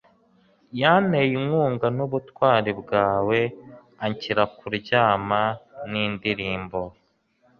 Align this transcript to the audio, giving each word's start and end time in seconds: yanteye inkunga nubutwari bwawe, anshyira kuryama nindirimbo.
yanteye 0.79 1.33
inkunga 1.41 1.87
nubutwari 1.95 2.71
bwawe, 2.81 3.39
anshyira 4.05 4.43
kuryama 4.57 5.41
nindirimbo. 5.91 6.81